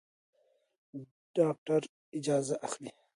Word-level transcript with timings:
ډاکټر 1.35 1.81
اجازه 2.17 2.55
اخلي. 2.67 2.91